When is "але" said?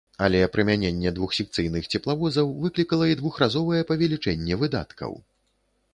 0.25-0.39